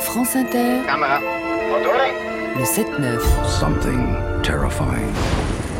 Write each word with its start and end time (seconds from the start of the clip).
France 0.00 0.36
Inter, 0.36 0.80
le 2.56 2.64
7-9. 2.64 3.20
Something 3.44 4.16
terrifying 4.42 5.12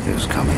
is 0.07 0.27
coming. 0.27 0.53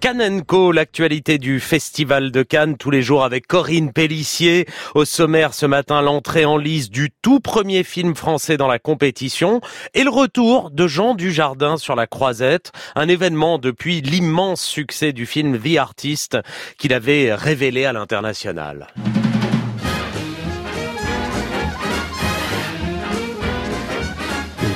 Cannes 0.00 0.42
Co, 0.42 0.72
l'actualité 0.72 1.38
du 1.38 1.60
Festival 1.60 2.32
de 2.32 2.42
Cannes 2.42 2.76
tous 2.76 2.90
les 2.90 3.02
jours 3.02 3.22
avec 3.22 3.46
Corinne 3.46 3.92
Pellissier. 3.92 4.66
Au 4.94 5.04
sommaire 5.04 5.54
ce 5.54 5.66
matin, 5.66 6.00
l'entrée 6.02 6.44
en 6.44 6.56
lice 6.56 6.90
du 6.90 7.10
tout 7.22 7.38
premier 7.38 7.84
film 7.84 8.16
français 8.16 8.56
dans 8.56 8.66
la 8.66 8.78
compétition 8.78 9.60
et 9.94 10.02
le 10.02 10.10
retour 10.10 10.70
de 10.70 10.88
Jean 10.88 11.14
Dujardin 11.14 11.76
sur 11.76 11.94
la 11.94 12.06
croisette, 12.06 12.72
un 12.96 13.08
événement 13.08 13.58
depuis 13.58 14.00
l'immense 14.00 14.62
succès 14.62 15.12
du 15.12 15.26
film 15.26 15.58
The 15.58 15.76
Artist 15.76 16.38
qu'il 16.78 16.94
avait 16.94 17.34
révélé 17.34 17.84
à 17.84 17.92
l'international. 17.92 18.88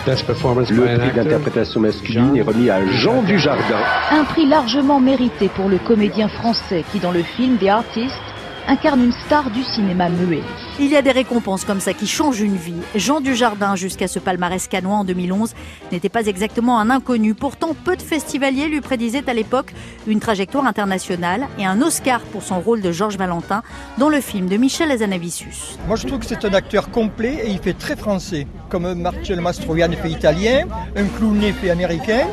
Le 0.06 0.98
prix 0.98 1.12
d'interprétation 1.16 1.80
masculine 1.80 2.36
est 2.36 2.42
remis 2.42 2.70
à 2.70 2.86
Jean 2.86 3.22
Dujardin. 3.22 3.78
Un 4.12 4.22
prix 4.22 4.46
largement 4.46 5.00
mérité 5.00 5.48
pour 5.48 5.68
le 5.68 5.78
comédien 5.78 6.28
français 6.28 6.84
qui, 6.92 7.00
dans 7.00 7.10
le 7.10 7.24
film 7.24 7.58
The 7.58 7.66
Artist, 7.66 8.14
incarne 8.66 9.04
une 9.04 9.12
star 9.26 9.50
du 9.50 9.62
cinéma 9.62 10.08
muet. 10.08 10.42
Il 10.78 10.88
y 10.88 10.96
a 10.96 11.02
des 11.02 11.10
récompenses 11.10 11.64
comme 11.64 11.80
ça 11.80 11.94
qui 11.94 12.06
changent 12.06 12.40
une 12.40 12.56
vie. 12.56 12.74
Jean 12.94 13.20
Dujardin, 13.20 13.76
jusqu'à 13.76 14.08
ce 14.08 14.18
palmarès 14.18 14.66
canois 14.68 14.96
en 14.96 15.04
2011, 15.04 15.54
n'était 15.92 16.08
pas 16.08 16.26
exactement 16.26 16.78
un 16.78 16.90
inconnu. 16.90 17.34
Pourtant, 17.34 17.74
peu 17.84 17.96
de 17.96 18.02
festivaliers 18.02 18.68
lui 18.68 18.80
prédisaient 18.80 19.28
à 19.28 19.34
l'époque 19.34 19.72
une 20.06 20.20
trajectoire 20.20 20.66
internationale 20.66 21.46
et 21.58 21.64
un 21.64 21.80
Oscar 21.80 22.20
pour 22.20 22.42
son 22.42 22.60
rôle 22.60 22.82
de 22.82 22.92
Georges 22.92 23.16
Valentin 23.16 23.62
dans 23.98 24.08
le 24.08 24.20
film 24.20 24.48
de 24.48 24.56
Michel 24.56 24.90
Azanavicius. 24.90 25.78
Moi, 25.86 25.96
je 25.96 26.06
trouve 26.06 26.18
que 26.20 26.26
c'est 26.26 26.44
un 26.44 26.54
acteur 26.54 26.90
complet 26.90 27.42
et 27.44 27.50
il 27.50 27.58
fait 27.58 27.74
très 27.74 27.96
français. 27.96 28.46
Comme 28.68 28.94
Marcello 28.94 29.42
Mastroianni 29.42 29.96
fait 29.96 30.10
italien, 30.10 30.66
un 30.96 31.04
Clooney 31.04 31.52
fait 31.52 31.70
américain, 31.70 32.26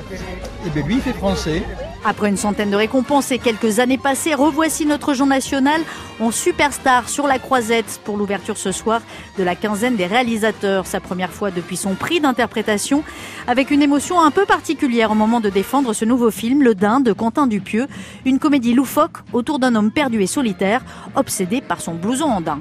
et 0.66 0.70
bien 0.70 0.86
lui, 0.86 0.96
il 0.96 1.02
fait 1.02 1.14
français. 1.14 1.64
Après 2.06 2.28
une 2.28 2.38
centaine 2.38 2.70
de 2.70 2.76
récompenses 2.76 3.32
et 3.32 3.40
quelques 3.40 3.80
années 3.80 3.98
passées, 3.98 4.34
revoici 4.34 4.86
notre 4.86 5.14
Jean 5.14 5.26
National 5.26 5.80
en 6.20 6.32
superstar 6.32 7.08
sur 7.08 7.28
la 7.28 7.40
croisette 7.40 8.02
pour 8.04 8.18
l'ouverture 8.18 8.58
ce 8.58 8.74
soir 8.74 9.02
de 9.38 9.44
la 9.44 9.56
quinzaine 9.56 9.96
des 9.96 10.06
réalisateurs. 10.06 10.86
Sa 10.86 11.00
première 11.00 11.32
fois 11.32 11.50
depuis 11.50 11.78
son 11.78 11.96
prix 11.96 12.20
d'interprétation, 12.20 13.04
avec 13.48 13.72
une 13.72 13.82
émotion 13.82 14.22
un 14.22 14.32
peu 14.32 14.46
particulière 14.46 15.12
au 15.12 15.16
moment 15.16 15.40
de 15.40 15.50
défendre 15.50 15.94
ce 15.94 16.04
nouveau 16.04 16.30
film, 16.30 16.62
Le 16.62 16.76
Dain 16.76 17.00
de 17.00 17.14
Quentin 17.14 17.48
Dupieux, 17.48 17.88
une 18.26 18.38
comédie 18.38 18.74
loufoque 18.74 19.20
autour 19.32 19.60
d'un 19.60 19.74
homme 19.74 19.92
perdu 19.92 20.22
et 20.22 20.28
solitaire, 20.28 20.82
obsédé 21.16 21.62
par 21.62 21.80
son 21.80 21.94
blouson 21.94 22.26
en 22.26 22.42
daim. 22.42 22.60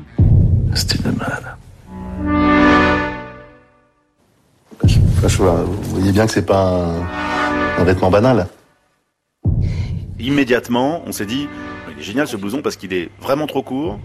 Franchement, 5.19 5.57
vous 5.65 5.97
voyez 5.97 6.13
bien 6.13 6.27
que 6.27 6.33
c'est 6.33 6.47
pas 6.47 6.95
un 7.79 7.85
vêtement 7.85 8.11
banal. 8.11 8.47
Immédiatement, 10.23 11.03
on 11.05 11.11
s'est 11.11 11.27
dit, 11.27 11.49
il 11.91 11.99
est 11.99 12.03
génial 12.03 12.29
ce 12.29 12.37
blouson 12.37 12.63
parce 12.63 12.77
qu'il 12.77 12.93
est 12.93 13.11
vraiment 13.21 13.49
trop 13.49 13.63
court, 13.63 13.99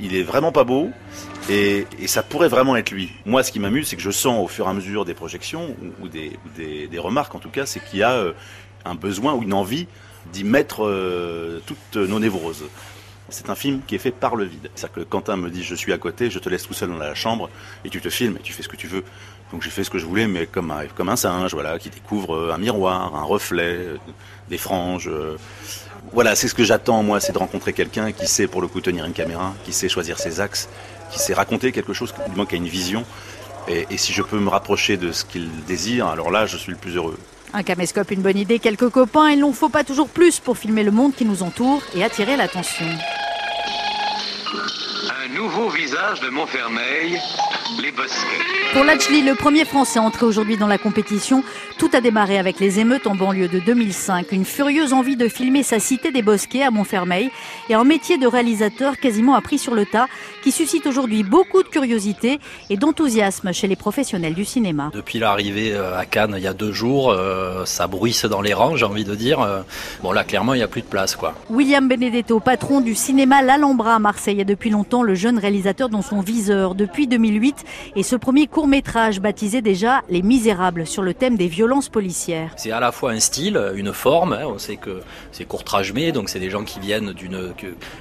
il 0.00 0.14
est 0.14 0.22
vraiment 0.22 0.52
pas 0.52 0.62
beau, 0.62 0.90
et, 1.50 1.84
ça 2.06 2.22
pourrait 2.22 2.48
vraiment 2.48 2.76
être 2.76 2.92
lui. 2.92 3.10
Moi, 3.26 3.42
ce 3.42 3.50
qui 3.50 3.58
m'amuse, 3.58 3.88
c'est 3.88 3.96
que 3.96 4.02
je 4.02 4.12
sens 4.12 4.42
au 4.42 4.46
fur 4.46 4.66
et 4.66 4.70
à 4.70 4.72
mesure 4.72 5.04
des 5.04 5.14
projections, 5.14 5.74
ou, 6.00 6.08
des 6.08 6.98
remarques 6.98 7.34
en 7.34 7.40
tout 7.40 7.50
cas, 7.50 7.66
c'est 7.66 7.80
qu'il 7.84 7.98
y 7.98 8.02
a 8.04 8.12
euh, 8.12 8.32
un 8.84 8.94
besoin 8.94 9.34
ou 9.34 9.42
une 9.42 9.52
envie 9.52 9.88
d'y 10.32 10.44
mettre 10.44 10.84
euh, 10.84 11.60
toutes 11.66 11.96
nos 11.96 12.20
névroses. 12.20 12.64
C'est 13.30 13.48
un 13.48 13.54
film 13.54 13.80
qui 13.86 13.94
est 13.94 13.98
fait 13.98 14.10
par 14.10 14.36
le 14.36 14.44
vide. 14.44 14.70
C'est-à-dire 14.74 14.96
que 14.96 15.08
Quentin 15.08 15.36
me 15.36 15.50
dit 15.50 15.62
je 15.62 15.74
suis 15.74 15.92
à 15.92 15.98
côté, 15.98 16.30
je 16.30 16.38
te 16.38 16.48
laisse 16.48 16.64
tout 16.64 16.74
seul 16.74 16.90
dans 16.90 16.98
la 16.98 17.14
chambre 17.14 17.48
et 17.84 17.88
tu 17.90 18.00
te 18.00 18.10
filmes 18.10 18.36
et 18.36 18.42
tu 18.42 18.52
fais 18.52 18.62
ce 18.62 18.68
que 18.68 18.76
tu 18.76 18.86
veux. 18.86 19.02
Donc 19.52 19.62
j'ai 19.62 19.70
fait 19.70 19.84
ce 19.84 19.90
que 19.90 19.98
je 19.98 20.06
voulais, 20.06 20.26
mais 20.26 20.46
comme 20.46 20.70
un, 20.70 21.16
singe, 21.16 21.52
voilà, 21.54 21.78
qui 21.78 21.88
découvre 21.88 22.34
euh, 22.34 22.52
un 22.52 22.58
miroir, 22.58 23.14
un 23.14 23.22
reflet, 23.22 23.76
euh, 23.76 23.96
des 24.48 24.58
franges. 24.58 25.08
euh. 25.08 25.36
Voilà, 26.12 26.34
c'est 26.34 26.48
ce 26.48 26.54
que 26.54 26.64
j'attends 26.64 27.02
moi, 27.02 27.20
c'est 27.20 27.32
de 27.32 27.38
rencontrer 27.38 27.72
quelqu'un 27.72 28.12
qui 28.12 28.26
sait 28.26 28.46
pour 28.46 28.60
le 28.60 28.68
coup 28.68 28.80
tenir 28.80 29.04
une 29.04 29.12
caméra, 29.12 29.54
qui 29.64 29.72
sait 29.72 29.88
choisir 29.88 30.18
ses 30.18 30.40
axes, 30.40 30.68
qui 31.10 31.18
sait 31.18 31.34
raconter 31.34 31.72
quelque 31.72 31.92
chose, 31.92 32.12
du 32.28 32.36
moins 32.36 32.46
qui 32.46 32.56
a 32.56 32.58
une 32.58 32.68
vision. 32.68 33.04
Et, 33.68 33.86
et 33.90 33.96
si 33.96 34.12
je 34.12 34.22
peux 34.22 34.38
me 34.38 34.50
rapprocher 34.50 34.96
de 34.98 35.12
ce 35.12 35.24
qu'il 35.24 35.48
désire, 35.64 36.08
alors 36.08 36.30
là, 36.30 36.44
je 36.46 36.56
suis 36.58 36.72
le 36.72 36.78
plus 36.78 36.96
heureux. 36.96 37.18
Un 37.54 37.62
caméscope, 37.62 38.10
une 38.10 38.20
bonne 38.20 38.36
idée, 38.36 38.58
quelques 38.58 38.90
copains, 38.90 39.30
il 39.30 39.38
n'en 39.38 39.52
faut 39.52 39.68
pas 39.68 39.84
toujours 39.84 40.08
plus 40.08 40.40
pour 40.40 40.58
filmer 40.58 40.82
le 40.82 40.90
monde 40.90 41.14
qui 41.14 41.24
nous 41.24 41.44
entoure 41.44 41.82
et 41.94 42.02
attirer 42.02 42.36
l'attention. 42.36 42.84
Nouveau 45.34 45.68
visage 45.68 46.20
de 46.20 46.28
Montfermeil, 46.30 47.20
les 47.80 47.90
Bosquets. 47.92 48.54
Pour 48.72 48.84
Lachli, 48.84 49.22
le 49.22 49.34
premier 49.34 49.64
Français 49.64 49.98
entré 49.98 50.26
aujourd'hui 50.26 50.56
dans 50.56 50.66
la 50.66 50.78
compétition, 50.78 51.44
tout 51.78 51.88
a 51.92 52.00
démarré 52.00 52.38
avec 52.38 52.58
les 52.58 52.80
émeutes 52.80 53.06
en 53.06 53.14
banlieue 53.14 53.48
de 53.48 53.60
2005. 53.60 54.32
Une 54.32 54.44
furieuse 54.44 54.92
envie 54.92 55.16
de 55.16 55.28
filmer 55.28 55.62
sa 55.62 55.78
cité 55.78 56.10
des 56.10 56.22
Bosquets 56.22 56.64
à 56.64 56.70
Montfermeil 56.70 57.30
et 57.68 57.74
un 57.74 57.84
métier 57.84 58.18
de 58.18 58.26
réalisateur 58.26 58.98
quasiment 58.98 59.34
appris 59.34 59.58
sur 59.58 59.74
le 59.74 59.86
tas 59.86 60.08
qui 60.42 60.50
suscite 60.50 60.86
aujourd'hui 60.86 61.22
beaucoup 61.22 61.62
de 61.62 61.68
curiosité 61.68 62.40
et 62.68 62.76
d'enthousiasme 62.76 63.52
chez 63.52 63.68
les 63.68 63.76
professionnels 63.76 64.34
du 64.34 64.44
cinéma. 64.44 64.90
Depuis 64.92 65.18
l'arrivée 65.20 65.72
euh, 65.72 65.96
à 65.96 66.04
Cannes 66.04 66.34
il 66.36 66.42
y 66.42 66.48
a 66.48 66.52
deux 66.52 66.72
jours, 66.72 67.10
euh, 67.10 67.64
ça 67.64 67.86
bruisse 67.86 68.24
dans 68.24 68.40
les 68.42 68.54
rangs, 68.54 68.76
j'ai 68.76 68.86
envie 68.86 69.04
de 69.04 69.14
dire. 69.14 69.40
Euh, 69.40 69.60
Bon 70.02 70.12
là, 70.12 70.24
clairement, 70.24 70.54
il 70.54 70.58
n'y 70.58 70.64
a 70.64 70.68
plus 70.68 70.82
de 70.82 70.86
place, 70.86 71.14
quoi. 71.14 71.34
William 71.48 71.88
Benedetto, 71.88 72.40
patron 72.40 72.80
du 72.80 72.94
cinéma 72.94 73.40
L'Alhambra 73.42 73.94
à 73.94 73.98
Marseille, 73.98 74.40
est 74.40 74.44
depuis 74.44 74.70
longtemps 74.70 75.02
le 75.02 75.14
jeune 75.14 75.38
réalisateur 75.38 75.88
dans 75.88 76.02
son 76.02 76.20
viseur 76.20 76.74
depuis 76.74 77.06
2008 77.06 77.53
et 77.96 78.02
ce 78.02 78.16
premier 78.16 78.46
court-métrage 78.46 79.20
baptisé 79.20 79.62
déjà 79.62 80.02
Les 80.08 80.22
Misérables 80.22 80.86
sur 80.86 81.02
le 81.02 81.14
thème 81.14 81.36
des 81.36 81.48
violences 81.48 81.88
policières. 81.88 82.52
C'est 82.56 82.72
à 82.72 82.80
la 82.80 82.92
fois 82.92 83.12
un 83.12 83.20
style, 83.20 83.60
une 83.74 83.92
forme. 83.92 84.32
hein, 84.32 84.44
on 84.46 84.58
sait 84.58 84.76
que 84.76 85.00
c'est 85.32 85.44
court-trajmé, 85.44 86.12
donc 86.12 86.28
c'est 86.28 86.40
des 86.40 86.50
gens 86.50 86.64
qui 86.64 86.80
viennent 86.80 87.12
d'une, 87.12 87.52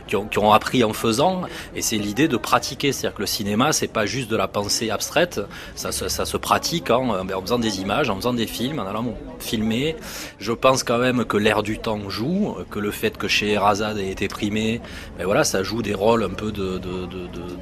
qui, 0.07 0.37
ont, 0.37 0.51
appris 0.53 0.83
en 0.83 0.93
faisant, 0.93 1.41
et 1.75 1.81
c'est 1.81 1.97
l'idée 1.97 2.27
de 2.27 2.37
pratiquer. 2.37 2.91
C'est-à-dire 2.91 3.15
que 3.15 3.21
le 3.21 3.27
cinéma, 3.27 3.73
c'est 3.73 3.87
pas 3.87 4.05
juste 4.05 4.29
de 4.29 4.35
la 4.37 4.47
pensée 4.47 4.89
abstraite, 4.89 5.41
ça, 5.75 5.91
se- 5.91 6.37
pratique 6.37 6.89
en, 6.89 7.25
faisant 7.41 7.59
des 7.59 7.79
images, 7.81 8.09
en 8.09 8.15
faisant 8.15 8.33
des 8.33 8.47
films, 8.47 8.79
en 8.79 8.85
allant 8.87 9.05
filmer. 9.39 9.95
Je 10.39 10.51
pense 10.51 10.83
quand 10.83 10.97
même 10.97 11.25
que 11.25 11.37
l'air 11.37 11.63
du 11.63 11.77
temps 11.79 12.09
joue, 12.09 12.55
que 12.69 12.79
le 12.79 12.91
fait 12.91 13.17
que 13.17 13.27
chez 13.27 13.51
Erazade 13.53 13.97
ait 13.97 14.09
été 14.09 14.27
primé, 14.27 14.81
ben 15.17 15.25
voilà, 15.25 15.43
ça 15.43 15.63
joue 15.63 15.81
des 15.81 15.93
rôles 15.93 16.23
un 16.23 16.29
peu 16.29 16.51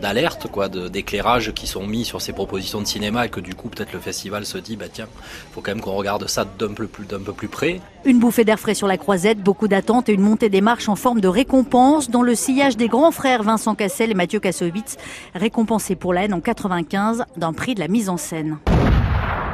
d'alerte, 0.02 0.48
d'éclairage 0.92 1.54
qui 1.54 1.68
sont 1.68 1.81
mis 1.88 2.06
sur 2.06 2.22
ces 2.22 2.34
propositions 2.34 2.82
de 2.82 2.88
cinéma, 2.88 3.26
et 3.26 3.30
que 3.30 3.40
du 3.40 3.56
coup 3.56 3.70
peut-être 3.70 3.94
le 3.94 4.00
festival 4.00 4.46
se 4.46 4.58
dit, 4.58 4.76
bah 4.76 4.86
tiens, 4.92 5.08
faut 5.54 5.62
quand 5.62 5.72
même 5.72 5.82
qu'on 5.82 5.94
regarde 5.94 6.28
ça 6.28 6.46
d'un 6.46 6.74
peu 6.74 6.88
plus, 6.88 7.06
d'un 7.06 7.20
peu 7.20 7.34
plus 7.34 7.48
près. 7.48 7.80
Une 8.06 8.20
bouffée 8.20 8.44
d'air 8.44 8.60
frais 8.60 8.74
sur 8.74 8.88
la 8.88 8.98
croisette, 8.98 9.40
beaucoup 9.40 9.68
d'attentes 9.68 10.10
et 10.10 10.14
une 10.14 10.22
montée 10.22 10.50
des 10.50 10.62
marches 10.62 10.90
en 10.90 10.96
forme 10.96 11.22
de 11.22 11.28
récompense 11.28 12.10
dans 12.10 12.22
le 12.22 12.36
sillage 12.36 12.78
des 12.78 12.88
grands 12.88 13.12
frères 13.12 13.44
Vincent 13.44 13.76
Cassel 13.76 14.12
et 14.12 14.16
Mathieu 14.16 14.40
Kassovitz, 14.40 14.98
récompensés 15.36 15.96
pour 15.96 16.14
la 16.14 16.26
haine 16.26 16.34
en 16.34 16.42
95 16.42 17.26
d'un 17.38 17.54
prix 17.54 17.76
de 17.76 17.80
la 17.80 17.88
mise 17.88 18.10
en 18.10 18.18
scène. 18.18 18.58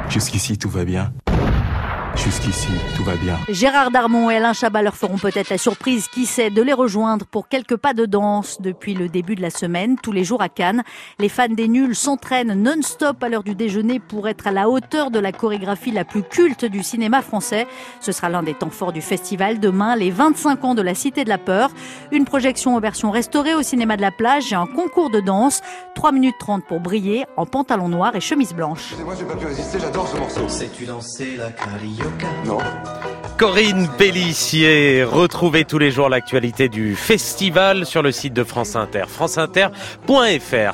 Jusqu'ici, 0.08 0.56
tout 0.56 0.70
va 0.70 0.84
bien. 0.84 1.12
Jusqu'ici, 2.24 2.68
tout 2.96 3.04
va 3.04 3.14
bien. 3.14 3.38
Gérard 3.48 3.90
Darmon 3.90 4.28
et 4.28 4.36
Alain 4.36 4.52
Chabat 4.52 4.82
leur 4.82 4.96
feront 4.96 5.18
peut-être 5.18 5.50
la 5.50 5.56
surprise, 5.56 6.08
qui 6.08 6.26
sait, 6.26 6.50
de 6.50 6.60
les 6.60 6.72
rejoindre 6.72 7.24
pour 7.24 7.48
quelques 7.48 7.76
pas 7.76 7.94
de 7.94 8.06
danse 8.06 8.60
depuis 8.60 8.94
le 8.94 9.08
début 9.08 9.36
de 9.36 9.40
la 9.40 9.50
semaine, 9.50 9.96
tous 10.02 10.10
les 10.10 10.24
jours 10.24 10.42
à 10.42 10.48
Cannes. 10.48 10.82
Les 11.20 11.28
fans 11.28 11.48
des 11.48 11.68
nuls 11.68 11.94
s'entraînent 11.94 12.60
non-stop 12.60 13.22
à 13.22 13.28
l'heure 13.28 13.44
du 13.44 13.54
déjeuner 13.54 14.00
pour 14.00 14.28
être 14.28 14.48
à 14.48 14.52
la 14.52 14.68
hauteur 14.68 15.10
de 15.12 15.20
la 15.20 15.30
chorégraphie 15.30 15.92
la 15.92 16.04
plus 16.04 16.24
culte 16.24 16.64
du 16.64 16.82
cinéma 16.82 17.22
français. 17.22 17.66
Ce 18.00 18.10
sera 18.10 18.28
l'un 18.28 18.42
des 18.42 18.54
temps 18.54 18.70
forts 18.70 18.92
du 18.92 19.00
festival. 19.00 19.60
Demain, 19.60 19.94
les 19.94 20.10
25 20.10 20.64
ans 20.64 20.74
de 20.74 20.82
la 20.82 20.94
Cité 20.94 21.22
de 21.22 21.28
la 21.28 21.38
Peur. 21.38 21.70
Une 22.10 22.24
projection 22.24 22.74
en 22.74 22.80
version 22.80 23.12
restaurée 23.12 23.54
au 23.54 23.62
cinéma 23.62 23.96
de 23.96 24.02
la 24.02 24.10
plage 24.10 24.52
et 24.52 24.56
un 24.56 24.66
concours 24.66 25.10
de 25.10 25.20
danse. 25.20 25.60
3 25.94 26.12
minutes 26.12 26.36
30 26.40 26.64
pour 26.66 26.80
briller 26.80 27.26
en 27.36 27.46
pantalon 27.46 27.88
noir 27.88 28.16
et 28.16 28.20
chemise 28.20 28.54
blanche. 28.54 28.94
Moi, 29.04 29.14
j'ai 29.18 29.24
pas 29.24 29.36
pu 29.36 29.46
résister, 29.46 29.78
j'adore 29.78 30.08
ce 30.08 30.16
morceau. 30.16 30.48
Sais-tu 30.48 30.84
danser 30.84 31.36
la 31.36 31.50
carioca 31.52 32.07
Non. 32.44 32.58
Corinne 33.38 33.88
Pellissier, 33.96 35.04
retrouvez 35.04 35.64
tous 35.64 35.78
les 35.78 35.92
jours 35.92 36.08
l'actualité 36.08 36.68
du 36.68 36.96
festival 36.96 37.86
sur 37.86 38.02
le 38.02 38.10
site 38.10 38.32
de 38.32 38.42
France 38.42 38.74
Inter, 38.74 39.04
franceinter.fr. 39.06 39.72